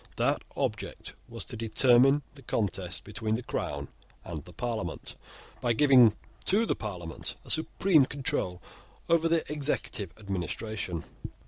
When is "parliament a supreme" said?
6.75-8.07